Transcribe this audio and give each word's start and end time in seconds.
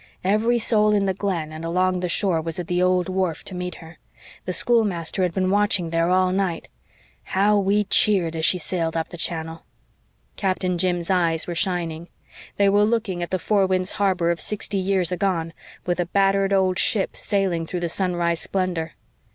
"Every 0.23 0.57
soul 0.57 0.93
in 0.93 1.05
the 1.05 1.13
Glen 1.13 1.51
and 1.51 1.63
along 1.63 1.99
the 1.99 2.09
shore 2.09 2.41
was 2.41 2.57
at 2.57 2.65
the 2.65 2.81
old 2.81 3.07
wharf 3.07 3.43
to 3.43 3.53
meet 3.53 3.75
her. 3.75 3.99
The 4.45 4.51
schoolmaster 4.51 5.21
had 5.21 5.31
been 5.31 5.51
watching 5.51 5.91
there 5.91 6.09
all 6.09 6.31
night. 6.31 6.69
How 7.25 7.59
we 7.59 7.83
cheered 7.83 8.35
as 8.35 8.43
she 8.43 8.57
sailed 8.57 8.97
up 8.97 9.09
the 9.09 9.15
channel." 9.17 9.63
Captain 10.37 10.79
Jim's 10.79 11.11
eyes 11.11 11.45
were 11.45 11.53
shining. 11.53 12.07
They 12.57 12.67
were 12.67 12.83
looking 12.83 13.21
at 13.21 13.29
the 13.29 13.37
Four 13.37 13.67
Winds 13.67 13.91
Harbor 13.91 14.31
of 14.31 14.41
sixty 14.41 14.79
years 14.79 15.11
agone, 15.11 15.53
with 15.85 15.99
a 15.99 16.07
battered 16.07 16.51
old 16.51 16.79
ship 16.79 17.15
sailing 17.15 17.67
through 17.67 17.81
the 17.81 17.87
sunrise 17.87 18.39
splendor. 18.39 18.93